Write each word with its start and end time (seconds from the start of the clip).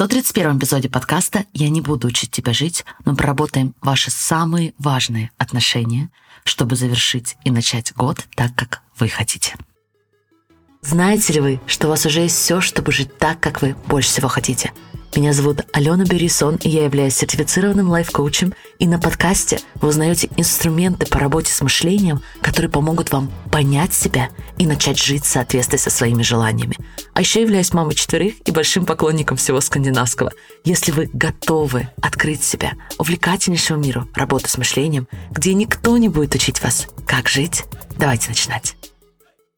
131 0.00 0.56
эпизоде 0.56 0.88
подкаста 0.88 1.44
«Я 1.52 1.68
не 1.68 1.82
буду 1.82 2.08
учить 2.08 2.30
тебя 2.30 2.54
жить», 2.54 2.86
но 3.04 3.14
проработаем 3.14 3.74
ваши 3.82 4.10
самые 4.10 4.72
важные 4.78 5.30
отношения, 5.36 6.08
чтобы 6.42 6.74
завершить 6.74 7.36
и 7.44 7.50
начать 7.50 7.92
год 7.92 8.24
так, 8.34 8.54
как 8.54 8.80
вы 8.98 9.10
хотите. 9.10 9.56
Знаете 10.82 11.34
ли 11.34 11.40
вы, 11.40 11.60
что 11.66 11.86
у 11.86 11.90
вас 11.90 12.06
уже 12.06 12.20
есть 12.20 12.36
все, 12.36 12.60
чтобы 12.60 12.92
жить 12.92 13.16
так, 13.18 13.38
как 13.40 13.62
вы 13.62 13.76
больше 13.86 14.10
всего 14.10 14.28
хотите– 14.28 14.72
меня 15.16 15.32
зовут 15.32 15.62
Алена 15.72 16.04
Берисон, 16.04 16.56
и 16.56 16.68
я 16.68 16.84
являюсь 16.84 17.16
сертифицированным 17.16 17.90
лайф-коучем. 17.90 18.54
И 18.78 18.86
на 18.86 19.00
подкасте 19.00 19.58
вы 19.74 19.88
узнаете 19.88 20.28
инструменты 20.36 21.04
по 21.06 21.18
работе 21.18 21.52
с 21.52 21.60
мышлением, 21.60 22.22
которые 22.40 22.70
помогут 22.70 23.10
вам 23.10 23.32
понять 23.50 23.92
себя 23.92 24.28
и 24.56 24.66
начать 24.66 24.98
жить 24.98 25.24
в 25.24 25.28
соответствии 25.28 25.78
со 25.78 25.90
своими 25.90 26.22
желаниями. 26.22 26.76
А 27.12 27.20
еще 27.20 27.42
являюсь 27.42 27.72
мамой 27.72 27.96
четверых 27.96 28.34
и 28.44 28.52
большим 28.52 28.86
поклонником 28.86 29.36
всего 29.36 29.60
скандинавского. 29.60 30.30
Если 30.64 30.92
вы 30.92 31.10
готовы 31.12 31.88
открыть 32.00 32.44
себя 32.44 32.74
увлекательнейшему 32.98 33.82
миру 33.82 34.08
работы 34.14 34.48
с 34.48 34.58
мышлением, 34.58 35.08
где 35.32 35.54
никто 35.54 35.98
не 35.98 36.08
будет 36.08 36.36
учить 36.36 36.62
вас, 36.62 36.86
как 37.04 37.28
жить, 37.28 37.64
давайте 37.98 38.28
начинать. 38.28 38.76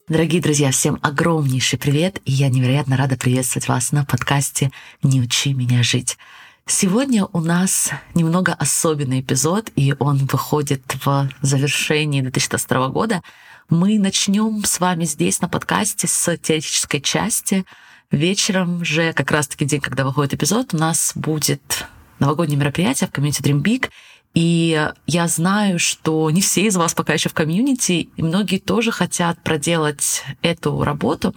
Дорогие 0.09 0.41
друзья, 0.41 0.69
всем 0.71 0.99
огромнейший 1.01 1.79
привет, 1.79 2.19
и 2.25 2.33
я 2.33 2.49
невероятно 2.49 2.97
рада 2.97 3.15
приветствовать 3.15 3.69
вас 3.69 3.93
на 3.93 4.03
подкасте 4.03 4.69
«Не 5.01 5.21
учи 5.21 5.53
меня 5.53 5.81
жить». 5.81 6.17
Сегодня 6.65 7.25
у 7.31 7.39
нас 7.39 7.89
немного 8.13 8.51
особенный 8.53 9.21
эпизод, 9.21 9.71
и 9.77 9.95
он 9.99 10.17
выходит 10.25 10.81
в 11.05 11.29
завершении 11.41 12.19
2022 12.19 12.89
года. 12.89 13.21
Мы 13.69 13.97
начнем 13.97 14.65
с 14.65 14.81
вами 14.81 15.05
здесь 15.05 15.39
на 15.39 15.47
подкасте 15.47 16.05
с 16.05 16.37
теоретической 16.37 16.99
части. 16.99 17.63
Вечером 18.11 18.83
же, 18.83 19.13
как 19.13 19.31
раз-таки 19.31 19.63
день, 19.63 19.79
когда 19.79 20.03
выходит 20.03 20.33
эпизод, 20.33 20.73
у 20.73 20.77
нас 20.77 21.13
будет 21.15 21.85
новогоднее 22.19 22.59
мероприятие 22.59 23.07
в 23.07 23.11
комьюнити 23.11 23.41
Dream 23.41 23.61
Big, 23.61 23.89
и 24.33 24.89
я 25.05 25.27
знаю, 25.27 25.79
что 25.79 26.29
не 26.31 26.41
все 26.41 26.65
из 26.65 26.75
вас 26.75 26.93
пока 26.93 27.13
еще 27.13 27.29
в 27.29 27.33
комьюнити, 27.33 28.09
и 28.15 28.23
многие 28.23 28.57
тоже 28.57 28.91
хотят 28.91 29.41
проделать 29.43 30.23
эту 30.41 30.83
работу. 30.83 31.35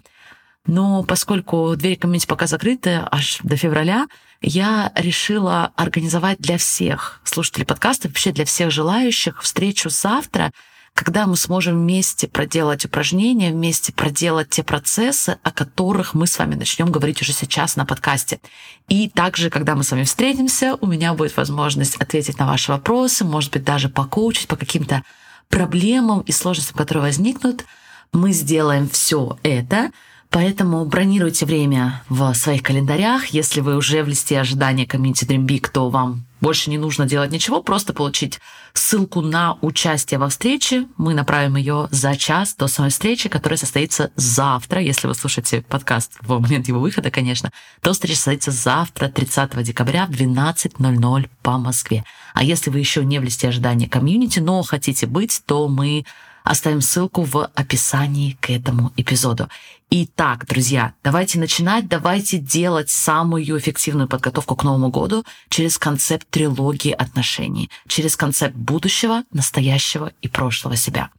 Но 0.66 1.05
поскольку 1.05 1.74
двери 1.77 1.94
комьюнити 1.94 2.27
пока 2.27 2.47
закрыты 2.47 3.02
аж 3.11 3.39
до 3.42 3.56
февраля, 3.56 4.06
я 4.41 4.92
решила 4.94 5.72
организовать 5.77 6.39
для 6.39 6.58
всех 6.58 7.20
слушателей 7.24 7.67
подкаста, 7.67 8.08
вообще 8.08 8.33
для 8.33 8.44
всех 8.44 8.70
желающих 8.70 9.42
встречу 9.42 9.91
завтра— 9.91 10.52
когда 10.97 11.27
мы 11.27 11.36
сможем 11.36 11.75
вместе 11.75 12.27
проделать 12.27 12.86
упражнения, 12.86 13.52
вместе 13.52 13.92
проделать 13.92 14.48
те 14.48 14.62
процессы, 14.62 15.36
о 15.42 15.52
которых 15.52 16.14
мы 16.14 16.27
с 16.27 16.39
вами 16.39 16.55
начнем 16.55 16.91
говорить 16.91 17.20
уже 17.20 17.34
сейчас 17.34 17.77
на 17.77 17.84
подкасте. 17.84 18.41
И 18.89 19.11
также, 19.11 19.50
когда 19.50 19.74
мы 19.74 19.84
с 19.84 19.91
вами 19.91 20.05
встретимся, 20.05 20.78
у 20.80 20.86
меня 20.86 21.12
будет 21.12 21.36
возможность 21.36 21.97
ответить 21.97 22.39
на 22.39 22.47
ваши 22.47 22.72
вопросы, 22.72 23.27
может 23.27 23.52
быть, 23.52 23.62
даже 23.62 23.91
покоучить 23.91 24.48
по 24.48 24.56
каким-то 24.56 25.02
проблемам 25.50 26.22
и 26.22 26.33
сложностям, 26.33 26.78
которые 26.78 27.02
возникнут. 27.02 27.67
Мы 28.12 28.33
сделаем 28.33 28.89
все 28.89 29.39
это 29.42 29.91
Поэтому 30.31 30.85
бронируйте 30.85 31.47
время 31.47 32.03
в 32.09 32.35
своих 32.35 32.63
календарях. 32.63 33.29
Если 33.29 33.61
вы 33.61 33.77
уже 33.77 34.03
в 34.03 34.09
листе 34.09 34.41
ожидания 34.41 34.85
Community 34.85 35.27
Dream 35.27 35.47
Big, 35.47 35.71
то 35.71 35.89
вам 35.89 36.27
больше 36.41 36.69
не 36.71 36.79
нужно 36.79 37.07
делать 37.07 37.31
ничего, 37.31 37.63
просто 37.63 37.95
получить 37.95 38.41
ссылку 38.75 39.23
на 39.23 39.57
участие 39.63 40.19
во 40.19 40.29
встрече. 40.29 40.87
Мы 40.97 41.15
направим 41.15 41.57
ее 41.57 41.89
за 41.91 42.15
час 42.17 42.55
до 42.55 42.67
самой 42.67 42.91
встречи, 42.91 43.29
которая 43.29 43.57
состоится 43.57 44.11
завтра. 44.17 44.81
Если 44.81 45.07
вы 45.07 45.15
слушаете 45.15 45.63
подкаст 45.63 46.13
в 46.21 46.39
момент 46.39 46.69
его 46.69 46.81
выхода, 46.81 47.11
конечно, 47.11 47.51
то 47.81 47.93
встреча 47.93 48.17
состоится 48.17 48.51
завтра, 48.51 49.09
30 49.09 49.63
декабря 49.63 50.07
в 50.07 50.11
12.00 50.11 51.31
по 51.43 51.59
Москве. 51.59 52.05
А 52.35 52.45
если 52.45 52.71
вы 52.71 52.81
еще 52.81 53.05
не 53.05 53.19
в 53.19 53.23
листе 53.23 53.49
ожидания 53.49 53.89
комьюнити, 53.89 54.41
но 54.41 54.63
хотите 54.63 55.07
быть, 55.07 55.43
то 55.47 55.69
мы 55.69 56.05
Оставим 56.47 56.80
ссылку 56.80 57.23
в 57.23 57.51
описании 57.57 58.39
к 58.40 58.51
этому 58.51 58.92
эпизоду. 58.96 59.48
Итак, 59.90 60.46
друзья, 60.46 60.95
давайте 61.02 61.40
начинать, 61.40 61.89
давайте 61.89 62.39
делать 62.39 62.89
самую 62.89 63.58
эффективную 63.58 64.07
подготовку 64.07 64.55
к 64.55 64.62
Новому 64.62 64.90
году 64.90 65.24
через 65.48 65.77
концепт 65.77 66.24
трилогии 66.30 66.92
отношений, 66.92 67.68
через 67.89 68.14
концепт 68.14 68.55
будущего, 68.55 69.24
настоящего 69.33 70.12
и 70.23 70.29
прошлого 70.29 70.77
себя. 70.77 71.11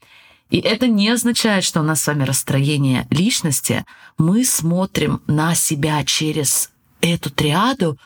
И 0.49 0.59
это 0.59 0.87
не 0.87 1.09
означает, 1.09 1.65
что 1.65 1.81
у 1.81 1.83
нас 1.83 2.01
с 2.01 2.07
вами 2.07 2.23
расстроение 2.23 3.05
личности. 3.09 3.83
Мы 4.17 4.45
смотрим 4.45 5.21
на 5.27 5.55
себя 5.55 6.05
через 6.05 6.71
эту 7.01 7.31
триаду 7.31 7.97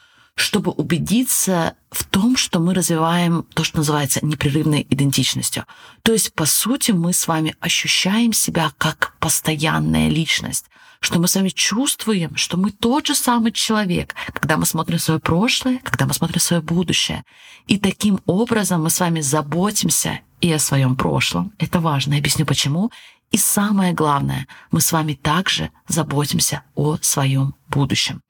чтобы 0.41 0.71
убедиться 0.71 1.75
в 1.91 2.03
том, 2.03 2.35
что 2.35 2.59
мы 2.59 2.73
развиваем 2.73 3.45
то, 3.53 3.63
что 3.63 3.77
называется 3.77 4.25
непрерывной 4.25 4.85
идентичностью. 4.89 5.65
То 6.03 6.13
есть, 6.13 6.33
по 6.33 6.45
сути, 6.45 6.91
мы 6.91 7.13
с 7.13 7.27
вами 7.27 7.55
ощущаем 7.59 8.33
себя 8.33 8.71
как 8.77 9.15
постоянная 9.19 10.09
личность, 10.09 10.65
что 10.99 11.19
мы 11.19 11.27
с 11.27 11.35
вами 11.35 11.49
чувствуем, 11.49 12.35
что 12.35 12.57
мы 12.57 12.71
тот 12.71 13.07
же 13.07 13.15
самый 13.15 13.51
человек, 13.51 14.15
когда 14.33 14.57
мы 14.57 14.65
смотрим 14.65 14.99
свое 14.99 15.19
прошлое, 15.19 15.79
когда 15.83 16.05
мы 16.05 16.13
смотрим 16.13 16.39
свое 16.39 16.61
будущее. 16.61 17.23
И 17.67 17.77
таким 17.77 18.19
образом 18.25 18.83
мы 18.83 18.89
с 18.89 18.99
вами 18.99 19.21
заботимся 19.21 20.21
и 20.41 20.51
о 20.51 20.59
своем 20.59 20.95
прошлом. 20.95 21.53
Это 21.59 21.79
важно. 21.79 22.13
Я 22.13 22.19
объясню 22.19 22.45
почему. 22.45 22.91
И 23.29 23.37
самое 23.37 23.93
главное, 23.93 24.47
мы 24.71 24.81
с 24.81 24.91
вами 24.91 25.13
также 25.13 25.69
заботимся 25.87 26.63
о 26.75 26.97
своем 27.01 27.55
будущем. 27.69 28.21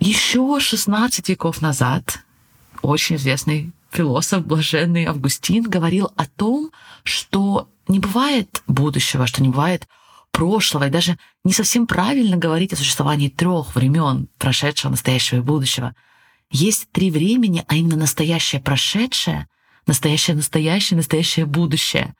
Еще 0.00 0.58
16 0.58 1.28
веков 1.28 1.60
назад 1.60 2.20
очень 2.80 3.16
известный 3.16 3.72
философ, 3.90 4.46
блаженный 4.46 5.04
Августин, 5.04 5.64
говорил 5.64 6.10
о 6.16 6.24
том, 6.26 6.70
что 7.02 7.68
не 7.86 7.98
бывает 7.98 8.62
будущего, 8.66 9.26
что 9.26 9.42
не 9.42 9.50
бывает 9.50 9.86
прошлого, 10.30 10.86
и 10.86 10.90
даже 10.90 11.18
не 11.44 11.52
совсем 11.52 11.86
правильно 11.86 12.38
говорить 12.38 12.72
о 12.72 12.76
существовании 12.76 13.28
трех 13.28 13.74
времен 13.74 14.28
прошедшего, 14.38 14.92
настоящего 14.92 15.40
и 15.40 15.42
будущего. 15.42 15.94
Есть 16.50 16.88
три 16.92 17.10
времени, 17.10 17.62
а 17.68 17.76
именно 17.76 17.96
настоящее 17.96 18.62
прошедшее, 18.62 19.48
настоящее 19.86 20.34
настоящее, 20.34 20.96
настоящее 20.96 21.44
будущее. 21.44 22.14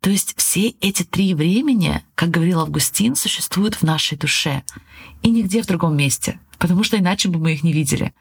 То 0.00 0.10
есть 0.10 0.34
все 0.36 0.70
эти 0.80 1.04
три 1.04 1.34
времени, 1.34 2.02
как 2.16 2.30
говорил 2.30 2.58
Августин, 2.58 3.14
существуют 3.14 3.76
в 3.76 3.84
нашей 3.84 4.18
душе 4.18 4.64
и 5.22 5.30
нигде 5.30 5.62
в 5.62 5.66
другом 5.66 5.96
месте 5.96 6.40
потому 6.60 6.84
что 6.84 6.98
иначе 6.98 7.28
бы 7.28 7.40
мы 7.40 7.54
их 7.54 7.64
не 7.64 7.72
видели. 7.72 8.14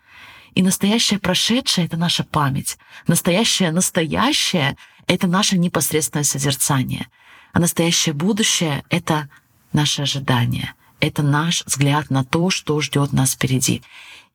И 0.55 0.63
настоящее 0.63 1.19
прошедшее— 1.19 1.85
это 1.87 1.97
наша 1.97 2.23
память. 2.23 2.79
Настоящее 3.05 3.71
настоящее— 3.71 4.77
это 5.07 5.27
наше 5.27 5.57
непосредственное 5.57 6.23
созерцание. 6.23 7.07
А 7.53 7.59
настоящее 7.59 8.13
будущее— 8.13 8.83
это 8.89 9.29
наше 9.73 10.01
ожидание. 10.01 10.73
Это 10.99 11.21
наш 11.21 11.63
взгляд 11.65 12.09
на 12.09 12.23
то, 12.23 12.49
что 12.49 12.81
ждет 12.81 13.13
нас 13.13 13.33
впереди. 13.33 13.83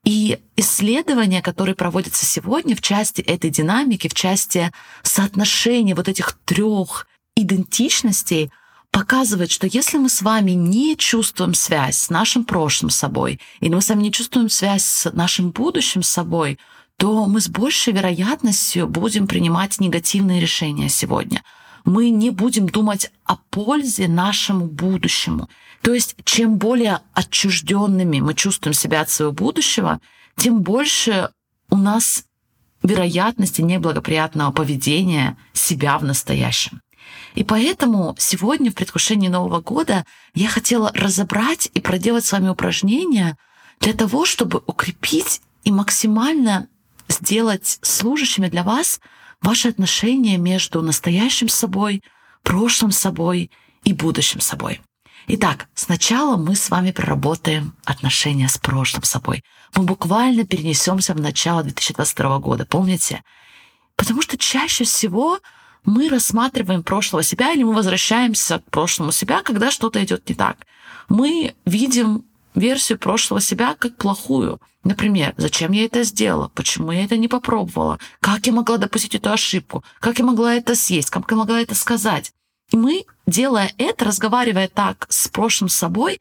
И 0.04 0.38
исследования, 0.56 1.40
которые 1.40 1.74
проводятся 1.74 2.26
сегодня 2.26 2.76
в 2.76 2.82
части 2.82 3.22
этой 3.22 3.50
динамики, 3.50 4.08
в 4.08 4.14
части 4.14 4.70
соотношения 5.02 5.94
вот 5.94 6.08
этих 6.08 6.38
трех 6.44 7.08
идентичностей— 7.34 8.52
показывает, 8.94 9.50
что 9.50 9.66
если 9.66 9.98
мы 9.98 10.08
с 10.08 10.22
вами 10.22 10.52
не 10.52 10.96
чувствуем 10.96 11.52
связь 11.52 11.98
с 11.98 12.10
нашим 12.10 12.44
прошлым 12.44 12.90
собой, 12.90 13.40
или 13.58 13.74
мы 13.74 13.82
с 13.82 13.88
вами 13.88 14.04
не 14.04 14.12
чувствуем 14.12 14.48
связь 14.48 14.84
с 14.84 15.12
нашим 15.12 15.50
будущим 15.50 16.04
собой, 16.04 16.60
то 16.96 17.26
мы 17.26 17.40
с 17.40 17.48
большей 17.48 17.92
вероятностью 17.92 18.86
будем 18.86 19.26
принимать 19.26 19.80
негативные 19.80 20.40
решения 20.40 20.88
сегодня. 20.88 21.42
Мы 21.84 22.10
не 22.10 22.30
будем 22.30 22.68
думать 22.68 23.10
о 23.24 23.36
пользе 23.50 24.06
нашему 24.06 24.66
будущему. 24.66 25.48
То 25.82 25.92
есть, 25.92 26.14
чем 26.24 26.56
более 26.56 27.00
отчужденными 27.14 28.20
мы 28.20 28.34
чувствуем 28.34 28.74
себя 28.74 29.00
от 29.00 29.10
своего 29.10 29.32
будущего, 29.32 30.00
тем 30.36 30.62
больше 30.62 31.30
у 31.68 31.76
нас 31.76 32.26
вероятности 32.84 33.60
неблагоприятного 33.60 34.52
поведения 34.52 35.36
себя 35.52 35.98
в 35.98 36.04
настоящем. 36.04 36.80
И 37.34 37.44
поэтому 37.44 38.14
сегодня 38.18 38.70
в 38.70 38.74
предвкушении 38.74 39.28
Нового 39.28 39.60
года 39.60 40.04
я 40.34 40.48
хотела 40.48 40.92
разобрать 40.94 41.68
и 41.74 41.80
проделать 41.80 42.24
с 42.24 42.32
вами 42.32 42.48
упражнения 42.48 43.36
для 43.80 43.92
того, 43.92 44.24
чтобы 44.24 44.62
укрепить 44.66 45.40
и 45.64 45.72
максимально 45.72 46.68
сделать 47.08 47.78
служащими 47.82 48.48
для 48.48 48.62
вас 48.62 49.00
ваши 49.42 49.68
отношения 49.68 50.38
между 50.38 50.80
настоящим 50.82 51.48
собой, 51.48 52.02
прошлым 52.42 52.92
собой 52.92 53.50
и 53.84 53.92
будущим 53.92 54.40
собой. 54.40 54.80
Итак, 55.26 55.68
сначала 55.74 56.36
мы 56.36 56.54
с 56.54 56.68
вами 56.68 56.90
проработаем 56.92 57.74
отношения 57.84 58.48
с 58.48 58.58
прошлым 58.58 59.04
собой. 59.04 59.42
Мы 59.74 59.84
буквально 59.84 60.44
перенесемся 60.44 61.14
в 61.14 61.20
начало 61.20 61.62
2022 61.62 62.38
года, 62.40 62.66
помните? 62.66 63.22
Потому 63.96 64.20
что 64.20 64.36
чаще 64.36 64.84
всего 64.84 65.40
мы 65.84 66.08
рассматриваем 66.08 66.82
прошлого 66.82 67.22
себя 67.22 67.52
или 67.52 67.62
мы 67.62 67.74
возвращаемся 67.74 68.58
к 68.58 68.70
прошлому 68.70 69.12
себя, 69.12 69.42
когда 69.42 69.70
что-то 69.70 70.02
идет 70.02 70.28
не 70.28 70.34
так. 70.34 70.66
Мы 71.08 71.54
видим 71.64 72.24
версию 72.54 72.98
прошлого 72.98 73.40
себя 73.40 73.74
как 73.78 73.96
плохую. 73.96 74.60
Например, 74.84 75.34
зачем 75.36 75.72
я 75.72 75.84
это 75.86 76.02
сделала, 76.02 76.50
почему 76.54 76.92
я 76.92 77.04
это 77.04 77.16
не 77.16 77.28
попробовала, 77.28 77.98
как 78.20 78.46
я 78.46 78.52
могла 78.52 78.76
допустить 78.76 79.14
эту 79.14 79.32
ошибку, 79.32 79.82
как 79.98 80.18
я 80.18 80.24
могла 80.24 80.54
это 80.54 80.74
съесть, 80.74 81.10
как 81.10 81.30
я 81.30 81.36
могла 81.36 81.60
это 81.60 81.74
сказать. 81.74 82.32
И 82.70 82.76
мы, 82.76 83.04
делая 83.26 83.72
это, 83.78 84.04
разговаривая 84.04 84.68
так 84.68 85.06
с 85.08 85.28
прошлым 85.28 85.68
собой, 85.68 86.20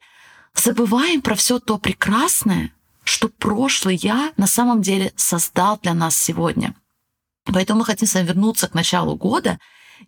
забываем 0.54 1.20
про 1.20 1.34
все 1.34 1.58
то 1.58 1.78
прекрасное, 1.78 2.72
что 3.02 3.28
прошлый 3.28 3.96
я 3.96 4.32
на 4.36 4.46
самом 4.46 4.80
деле 4.82 5.12
создал 5.16 5.78
для 5.82 5.94
нас 5.94 6.16
сегодня. 6.16 6.74
Поэтому 7.52 7.80
мы 7.80 7.84
хотим 7.84 8.08
с 8.08 8.14
вами 8.14 8.26
вернуться 8.26 8.68
к 8.68 8.74
началу 8.74 9.16
года, 9.16 9.58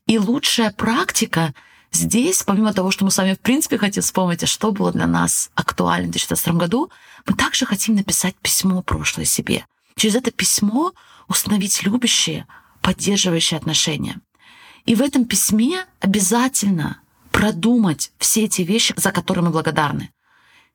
и 0.07 0.19
лучшая 0.19 0.71
практика 0.71 1.55
здесь, 1.93 2.43
помимо 2.43 2.73
того, 2.73 2.91
что 2.91 3.05
мы 3.05 3.11
с 3.11 3.19
вами 3.19 3.35
в 3.35 3.41
принципе 3.41 3.79
хотим 3.79 4.03
вспомнить, 4.03 4.43
а 4.43 4.47
что 4.47 4.73
было 4.73 4.93
для 4.93 5.07
нас 5.07 5.51
актуально 5.55 6.09
в 6.09 6.13
2022 6.13 6.55
году, 6.59 6.91
мы 7.27 7.35
также 7.35 7.67
хотим 7.67 7.95
написать 7.95 8.35
письмо 8.37 8.83
прошлое 8.83 9.27
себе. 9.27 9.67
Через 9.97 10.17
это 10.17 10.31
письмо 10.31 10.93
установить 11.29 11.83
любящие, 11.83 12.47
поддерживающие 12.83 13.59
отношения. 13.59 14.21
И 14.85 14.95
в 14.95 15.03
этом 15.03 15.25
письме 15.25 15.85
обязательно 16.01 17.01
продумать 17.33 18.13
все 18.19 18.45
эти 18.45 18.63
вещи, 18.63 18.95
за 18.97 19.11
которые 19.13 19.45
мы 19.45 19.51
благодарны. 19.51 20.11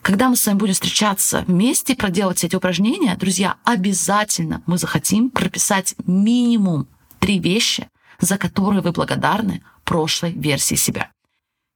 Когда 0.01 0.29
мы 0.29 0.35
с 0.35 0.45
вами 0.47 0.57
будем 0.57 0.73
встречаться 0.73 1.43
вместе 1.47 1.95
проделать 1.95 2.37
все 2.37 2.47
эти 2.47 2.55
упражнения, 2.55 3.15
друзья, 3.15 3.57
обязательно 3.63 4.63
мы 4.65 4.77
захотим 4.77 5.29
прописать 5.29 5.95
минимум 6.05 6.87
три 7.19 7.39
вещи, 7.39 7.87
за 8.19 8.37
которые 8.37 8.81
вы 8.81 8.91
благодарны 8.91 9.63
прошлой 9.83 10.31
версии 10.31 10.75
себя. 10.75 11.11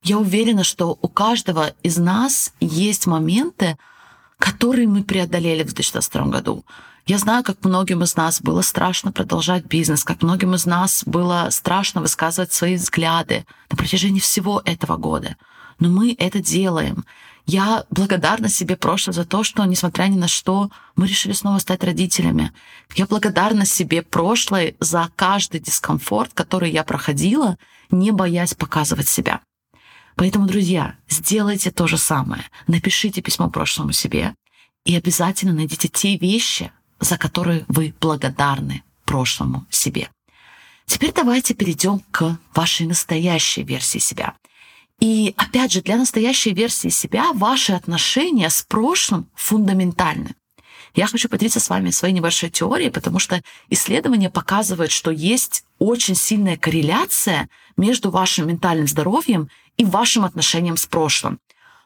Я 0.03 0.17
уверена, 0.17 0.63
что 0.63 0.97
у 1.01 1.07
каждого 1.07 1.73
из 1.83 1.97
нас 1.97 2.53
есть 2.59 3.05
моменты, 3.05 3.77
которые 4.39 4.87
мы 4.87 5.03
преодолели 5.03 5.61
в 5.61 5.73
2022 5.73 6.25
году. 6.27 6.65
Я 7.05 7.19
знаю, 7.19 7.43
как 7.43 7.63
многим 7.63 8.01
из 8.01 8.15
нас 8.15 8.41
было 8.41 8.61
страшно 8.61 9.11
продолжать 9.11 9.65
бизнес, 9.65 10.03
как 10.03 10.23
многим 10.23 10.55
из 10.55 10.65
нас 10.65 11.03
было 11.05 11.49
страшно 11.51 12.01
высказывать 12.01 12.51
свои 12.51 12.75
взгляды 12.75 13.45
на 13.69 13.77
протяжении 13.77 14.19
всего 14.19 14.61
этого 14.65 14.97
года. 14.97 15.37
Но 15.79 15.89
мы 15.89 16.15
это 16.17 16.39
делаем. 16.39 17.05
Я 17.45 17.85
благодарна 17.91 18.49
себе 18.49 18.75
прошлое 18.75 19.13
за 19.13 19.25
то, 19.25 19.43
что, 19.43 19.63
несмотря 19.65 20.05
ни 20.05 20.17
на 20.17 20.27
что, 20.27 20.71
мы 20.95 21.07
решили 21.07 21.33
снова 21.33 21.59
стать 21.59 21.83
родителями. 21.83 22.51
Я 22.95 23.05
благодарна 23.05 23.65
себе 23.65 24.01
прошлое 24.01 24.75
за 24.79 25.11
каждый 25.15 25.59
дискомфорт, 25.59 26.33
который 26.33 26.71
я 26.71 26.83
проходила, 26.83 27.57
не 27.91 28.11
боясь 28.11 28.55
показывать 28.55 29.07
себя. 29.07 29.41
Поэтому, 30.15 30.47
друзья, 30.47 30.95
сделайте 31.07 31.69
то 31.71 31.87
же 31.87 31.97
самое. 31.97 32.43
Напишите 32.67 33.21
письмо 33.21 33.49
прошлому 33.49 33.91
себе 33.91 34.33
и 34.83 34.95
обязательно 34.95 35.53
найдите 35.53 35.87
те 35.87 36.17
вещи, 36.17 36.71
за 36.99 37.17
которые 37.17 37.65
вы 37.67 37.93
благодарны 37.99 38.83
прошлому 39.03 39.65
себе. 39.69 40.09
Теперь 40.87 41.11
давайте 41.11 41.53
перейдем 41.53 41.99
к 42.11 42.37
вашей 42.53 42.87
настоящей 42.87 43.63
версии 43.63 43.99
себя. 43.99 44.35
И 45.05 45.35
опять 45.37 45.71
же, 45.71 45.83
для 45.83 45.97
настоящей 45.97 46.51
версии 46.51 46.87
себя 46.87 47.31
ваши 47.33 47.73
отношения 47.73 48.49
с 48.49 48.63
прошлым 48.63 49.29
фундаментальны. 49.35 50.33
Я 50.95 51.05
хочу 51.05 51.29
поделиться 51.29 51.59
с 51.59 51.69
вами 51.69 51.91
своей 51.91 52.11
небольшой 52.11 52.49
теорией, 52.49 52.89
потому 52.89 53.19
что 53.19 53.39
исследования 53.69 54.31
показывают, 54.31 54.91
что 54.91 55.11
есть 55.11 55.63
очень 55.77 56.15
сильная 56.15 56.57
корреляция 56.57 57.49
между 57.77 58.09
вашим 58.09 58.47
ментальным 58.47 58.87
здоровьем 58.87 59.47
и 59.77 59.85
вашим 59.85 60.25
отношением 60.25 60.75
с 60.75 60.87
прошлым. 60.87 61.37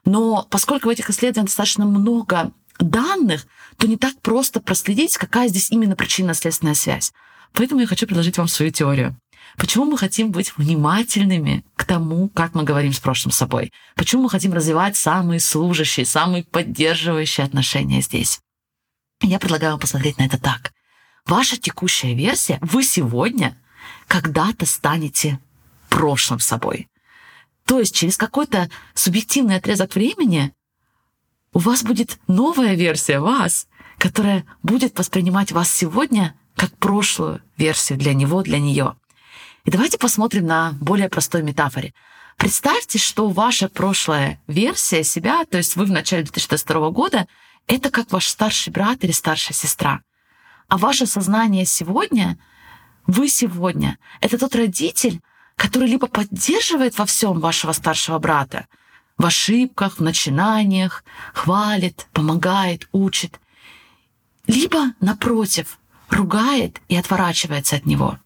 Но 0.05 0.47
поскольку 0.49 0.87
в 0.87 0.91
этих 0.91 1.09
исследованиях 1.09 1.49
достаточно 1.49 1.83
много 1.83 2.53
данных, 2.79 3.47
то 3.75 3.85
не 3.85 3.97
так 3.97 4.13
просто 4.21 4.61
проследить, 4.61 5.17
какая 5.17 5.49
здесь 5.49 5.71
именно 5.71 5.97
причинно-следственная 5.97 6.73
связь. 6.73 7.11
Поэтому 7.51 7.81
я 7.81 7.87
хочу 7.87 8.07
предложить 8.07 8.37
вам 8.37 8.47
свою 8.47 8.71
теорию. 8.71 9.17
Почему 9.57 9.85
мы 9.85 9.97
хотим 9.97 10.31
быть 10.31 10.55
внимательными 10.57 11.65
к 11.75 11.85
тому, 11.85 12.29
как 12.29 12.53
мы 12.53 12.63
говорим 12.63 12.93
с 12.93 12.99
прошлым 12.99 13.31
собой? 13.31 13.71
Почему 13.95 14.23
мы 14.23 14.29
хотим 14.29 14.53
развивать 14.53 14.95
самые 14.95 15.39
служащие, 15.39 16.05
самые 16.05 16.43
поддерживающие 16.43 17.45
отношения 17.45 18.01
здесь? 18.01 18.39
Я 19.21 19.39
предлагаю 19.39 19.73
вам 19.73 19.79
посмотреть 19.79 20.17
на 20.17 20.23
это 20.23 20.39
так. 20.39 20.73
Ваша 21.25 21.57
текущая 21.57 22.13
версия, 22.13 22.57
вы 22.61 22.83
сегодня 22.83 23.57
когда-то 24.07 24.65
станете 24.65 25.39
прошлым 25.89 26.39
собой. 26.39 26.87
То 27.65 27.79
есть 27.79 27.93
через 27.93 28.17
какой-то 28.17 28.69
субъективный 28.93 29.57
отрезок 29.57 29.95
времени 29.95 30.53
у 31.53 31.59
вас 31.59 31.83
будет 31.83 32.17
новая 32.27 32.75
версия 32.75 33.19
вас, 33.19 33.67
которая 33.97 34.45
будет 34.63 34.97
воспринимать 34.97 35.51
вас 35.51 35.71
сегодня 35.71 36.35
как 36.55 36.75
прошлую 36.77 37.41
версию 37.57 37.99
для 37.99 38.13
него, 38.13 38.41
для 38.41 38.59
нее. 38.59 38.95
И 39.65 39.71
давайте 39.71 39.97
посмотрим 39.97 40.45
на 40.45 40.73
более 40.79 41.09
простой 41.09 41.43
метафоре. 41.43 41.93
Представьте, 42.37 42.97
что 42.97 43.29
ваша 43.29 43.67
прошлая 43.67 44.41
версия 44.47 45.03
себя, 45.03 45.43
то 45.45 45.57
есть 45.57 45.75
вы 45.75 45.85
в 45.85 45.91
начале 45.91 46.23
2022 46.23 46.89
года, 46.91 47.27
это 47.67 47.91
как 47.91 48.11
ваш 48.11 48.27
старший 48.27 48.71
брат 48.71 49.03
или 49.03 49.11
старшая 49.11 49.53
сестра. 49.53 50.01
А 50.69 50.77
ваше 50.77 51.05
сознание 51.05 51.65
сегодня, 51.65 52.39
вы 53.05 53.27
сегодня, 53.27 53.97
это 54.21 54.37
тот 54.37 54.55
родитель, 54.55 55.21
который 55.55 55.89
либо 55.89 56.07
поддерживает 56.07 56.97
во 56.97 57.05
всем 57.05 57.39
вашего 57.39 57.73
старшего 57.73 58.19
брата, 58.19 58.67
в 59.17 59.25
ошибках, 59.25 59.97
в 59.97 60.01
начинаниях, 60.01 61.03
хвалит, 61.33 62.07
помогает, 62.13 62.87
учит, 62.93 63.39
либо, 64.47 64.93
напротив, 65.01 65.77
ругает 66.09 66.79
и 66.87 66.95
отворачивается 66.95 67.75
от 67.75 67.85
него. 67.85 68.17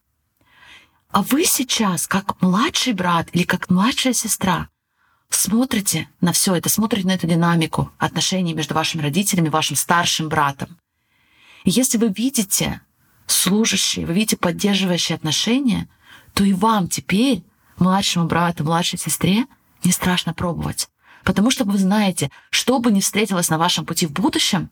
А 1.14 1.22
вы 1.22 1.46
сейчас, 1.46 2.08
как 2.08 2.42
младший 2.42 2.94
брат 2.94 3.30
или 3.34 3.44
как 3.44 3.70
младшая 3.70 4.14
сестра, 4.14 4.70
смотрите 5.30 6.10
на 6.22 6.32
все 6.32 6.56
это, 6.56 6.70
смотрите 6.70 7.08
на 7.08 7.12
эту 7.12 7.28
динамику 7.28 7.92
отношений 8.00 8.56
между 8.56 8.74
вашими 8.74 9.04
родителями 9.04 9.46
и 9.46 9.52
вашим 9.52 9.76
старшим 9.76 10.28
братом. 10.28 10.76
И 11.66 11.70
если 11.70 12.00
вы 12.00 12.08
видите 12.08 12.82
служащие, 13.28 14.08
вы 14.08 14.14
видите 14.16 14.38
поддерживающие 14.38 15.16
отношения, 15.16 15.88
то 16.34 16.44
и 16.44 16.52
вам 16.52 16.88
теперь, 16.88 17.44
младшему 17.78 18.26
брату, 18.26 18.64
младшей 18.64 18.98
сестре, 18.98 19.46
не 19.84 19.92
страшно 19.92 20.34
пробовать. 20.34 20.90
Потому 21.24 21.52
что 21.52 21.64
вы 21.64 21.78
знаете, 21.78 22.32
что 22.50 22.80
бы 22.80 22.92
ни 22.92 23.02
встретилось 23.02 23.50
на 23.50 23.60
вашем 23.60 23.86
пути 23.86 24.08
в 24.08 24.12
будущем, 24.14 24.72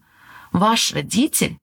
ваш 0.51 0.91
родитель, 0.91 1.59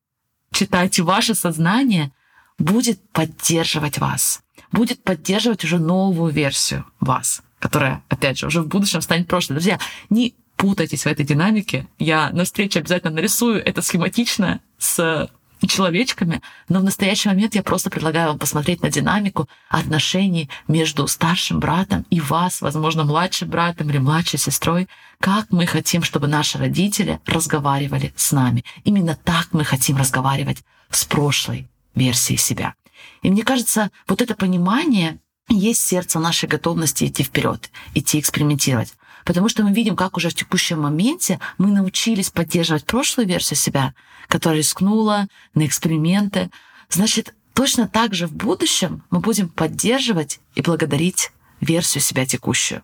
читайте 0.53 1.03
ваше 1.03 1.35
сознание, 1.35 2.13
будет 2.59 3.01
поддерживать 3.11 3.99
вас 3.99 4.41
будет 4.73 5.03
поддерживать 5.03 5.65
уже 5.65 5.79
новую 5.79 6.33
версию 6.33 6.85
вас, 7.01 7.43
которая, 7.59 8.03
опять 8.09 8.39
же, 8.39 8.47
уже 8.47 8.63
в 8.63 8.69
будущем 8.69 9.01
станет 9.01 9.29
прошлой. 9.29 9.55
Друзья, 9.55 9.79
не 10.11 10.35
путайтесь 10.57 11.05
в 11.05 11.07
этой 11.07 11.25
динамике. 11.25 11.87
Я 11.99 12.31
на 12.31 12.45
встрече 12.45 12.81
обязательно 12.81 13.13
нарисую 13.13 13.65
это 13.65 13.81
схематично 13.81 14.61
с 14.79 15.31
человечками, 15.67 16.41
но 16.69 16.81
в 16.81 16.85
настоящий 16.85 17.29
момент 17.29 17.55
я 17.55 17.63
просто 17.63 17.91
предлагаю 17.91 18.29
вам 18.29 18.39
посмотреть 18.39 18.83
на 18.83 18.91
динамику 18.91 19.49
отношений 19.69 20.49
между 20.69 21.07
старшим 21.09 21.59
братом 21.59 22.07
и 22.11 22.21
вас, 22.21 22.61
возможно, 22.61 23.05
младшим 23.05 23.49
братом 23.49 23.91
или 23.91 23.99
младшей 23.99 24.39
сестрой, 24.39 24.89
как 25.21 25.47
мы 25.51 25.67
хотим, 25.67 26.03
чтобы 26.03 26.29
наши 26.29 26.59
родители 26.59 27.21
разговаривали 27.27 28.13
с 28.17 28.31
нами. 28.33 28.65
Именно 28.85 29.17
так 29.17 29.49
мы 29.53 29.65
хотим 29.65 29.97
разговаривать 29.97 30.63
с 30.91 31.05
прошлой 31.05 31.69
версией 31.95 32.39
себя. 32.39 32.75
И 33.23 33.31
мне 33.31 33.43
кажется, 33.43 33.91
вот 34.07 34.23
это 34.23 34.35
понимание 34.35 35.19
есть 35.49 35.87
сердце 35.87 36.19
нашей 36.19 36.49
готовности 36.49 37.05
идти 37.05 37.23
вперед, 37.23 37.71
идти 37.95 38.21
экспериментировать. 38.21 38.95
Потому 39.25 39.49
что 39.49 39.63
мы 39.63 39.73
видим, 39.73 39.97
как 39.97 40.17
уже 40.17 40.31
в 40.31 40.35
текущем 40.35 40.81
моменте 40.81 41.41
мы 41.59 41.69
научились 41.69 42.31
поддерживать 42.31 42.85
прошлую 42.85 43.27
версию 43.27 43.57
себя, 43.57 43.95
которая 44.29 44.59
рискнула 44.59 45.29
на 45.55 45.67
эксперименты. 45.67 46.51
Значит, 46.89 47.35
точно 47.55 47.89
так 47.89 48.15
же 48.15 48.27
в 48.27 48.33
будущем 48.33 49.03
мы 49.11 49.21
будем 49.21 49.49
поддерживать 49.49 50.41
и 50.55 50.63
благодарить 50.63 51.33
версию 51.61 52.03
себя 52.03 52.25
текущую. 52.25 52.83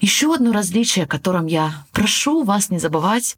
Еще 0.00 0.34
одно 0.34 0.52
различие, 0.52 1.04
о 1.04 1.08
котором 1.08 1.46
я 1.46 1.84
прошу 1.92 2.44
вас 2.44 2.70
не 2.70 2.78
забывать, 2.78 3.36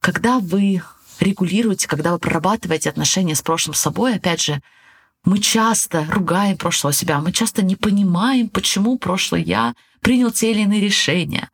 когда 0.00 0.38
вы 0.38 0.82
регулируете, 1.20 1.88
когда 1.88 2.12
вы 2.12 2.18
прорабатываете 2.18 2.90
отношения 2.90 3.34
с 3.34 3.42
прошлым 3.42 3.74
собой, 3.74 4.16
опять 4.16 4.42
же, 4.42 4.62
мы 5.24 5.38
часто 5.38 6.06
ругаем 6.10 6.56
прошлого 6.56 6.92
себя, 6.92 7.20
мы 7.20 7.32
часто 7.32 7.62
не 7.62 7.76
понимаем, 7.76 8.48
почему 8.48 8.98
прошлый 8.98 9.42
я 9.42 9.74
принял 10.00 10.30
те 10.30 10.50
или 10.50 10.60
иные 10.60 10.80
решения, 10.80 11.50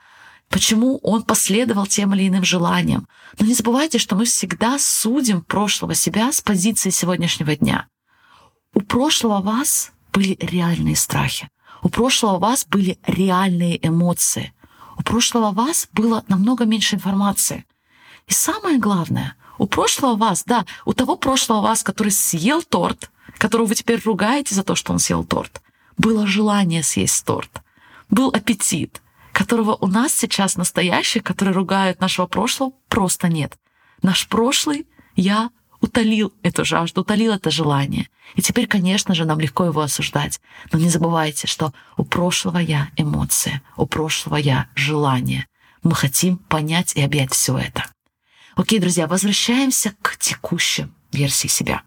почему 0.49 0.99
он 1.03 1.23
последовал 1.23 1.87
тем 1.87 2.15
или 2.15 2.29
иным 2.29 2.45
желаниям. 2.45 3.07
Но 3.39 3.47
не 3.47 3.55
забывайте, 3.55 3.99
что 3.99 4.17
мы 4.17 4.25
всегда 4.25 4.77
судим 4.79 5.43
прошлого 5.43 5.95
себя 5.95 6.33
с 6.33 6.41
позиции 6.41 6.91
сегодняшнего 6.91 7.55
дня. 7.55 7.87
У 8.75 8.81
прошлого 8.81 9.41
вас 9.41 9.93
были 10.13 10.37
реальные 10.41 10.97
страхи. 10.97 11.49
У 11.83 11.89
прошлого 11.89 12.39
вас 12.39 12.67
были 12.67 12.99
реальные 13.07 13.87
эмоции. 13.87 14.53
У 14.99 15.03
прошлого 15.03 15.53
вас 15.53 15.89
было 15.93 16.25
намного 16.29 16.65
меньше 16.65 16.97
информации. 16.97 17.65
И 18.27 18.33
самое 18.33 18.79
главное, 18.79 19.35
у 19.59 19.67
прошлого 19.67 20.17
вас, 20.17 20.45
да, 20.45 20.67
у 20.85 20.93
того 20.93 21.17
прошлого 21.17 21.63
вас, 21.63 21.83
который 21.83 22.13
съел 22.13 22.63
торт, 22.63 23.11
которого 23.41 23.69
вы 23.69 23.75
теперь 23.75 24.01
ругаете 24.05 24.55
за 24.55 24.63
то, 24.63 24.75
что 24.75 24.93
он 24.93 24.99
съел 24.99 25.25
торт, 25.25 25.63
было 25.97 26.27
желание 26.27 26.83
съесть 26.83 27.25
торт, 27.25 27.63
был 28.11 28.29
аппетит, 28.29 29.01
которого 29.33 29.77
у 29.81 29.87
нас 29.87 30.15
сейчас 30.15 30.57
настоящих, 30.57 31.25
которые 31.25 31.55
ругают 31.55 32.01
нашего 32.01 32.27
прошлого, 32.27 32.73
просто 32.89 33.29
нет. 33.29 33.57
Наш 34.03 34.29
прошлый 34.29 34.87
я 35.17 35.51
утолил 35.81 36.35
эту 36.43 36.67
жажду, 36.67 37.01
утолил 37.01 37.33
это 37.33 37.51
желание. 37.51 38.09
И 38.35 38.43
теперь, 38.43 38.67
конечно 38.67 39.15
же, 39.15 39.25
нам 39.25 39.41
легко 39.41 39.65
его 39.65 39.81
осуждать. 39.81 40.41
Но 40.71 40.79
не 40.79 40.91
забывайте, 40.91 41.47
что 41.47 41.73
у 41.97 42.05
прошлого 42.05 42.59
я 42.59 42.91
эмоция, 42.97 43.63
у 43.77 43.87
прошлого 43.87 44.37
я 44.37 44.69
желание. 44.75 45.47
Мы 45.83 45.95
хотим 45.95 46.37
понять 46.37 46.95
и 46.95 47.01
объять 47.01 47.33
все 47.33 47.57
это. 47.57 47.87
Окей, 48.55 48.81
друзья, 48.81 49.07
возвращаемся 49.07 49.95
к 50.03 50.19
текущей 50.19 50.89
версии 51.13 51.49
себя. 51.49 51.83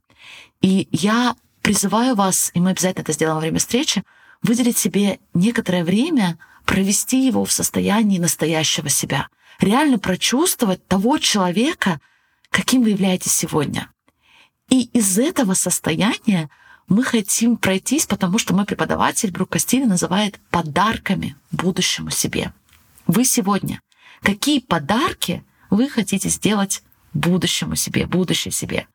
И 0.62 0.88
я 0.92 1.36
призываю 1.62 2.16
вас, 2.16 2.52
и 2.54 2.60
мы 2.60 2.72
обязательно 2.72 3.04
это 3.04 3.14
сделаем 3.14 3.36
во 3.36 3.42
время 3.42 3.60
встречи, 3.60 4.04
выделить 4.42 4.78
себе 4.78 5.20
некоторое 5.34 5.84
время, 5.84 6.38
провести 6.66 7.26
его 7.26 7.46
в 7.46 7.52
состоянии 7.52 8.20
настоящего 8.20 8.90
себя, 8.90 9.28
реально 9.60 10.00
прочувствовать 10.00 10.86
того 10.88 11.18
человека, 11.18 12.00
каким 12.50 12.84
вы 12.84 12.92
являетесь 12.92 13.34
сегодня. 13.34 13.90
И 14.70 14.84
из 14.94 15.18
этого 15.20 15.54
состояния 15.54 16.50
мы 16.88 17.04
хотим 17.04 17.58
пройтись, 17.58 18.06
потому 18.06 18.38
что 18.38 18.54
мой 18.54 18.66
преподаватель 18.66 19.32
Брук 19.32 19.50
Кастили 19.52 19.86
называет 19.86 20.40
подарками 20.50 21.36
будущему 21.52 22.10
себе. 22.10 22.54
Вы 23.08 23.26
сегодня 23.26 23.82
какие 24.24 24.60
подарки 24.60 25.44
вы 25.70 25.90
хотите 25.90 26.30
сделать 26.30 26.82
будущему 27.14 27.76
себе, 27.76 28.08
будущей 28.08 28.52
себе. 28.52 28.88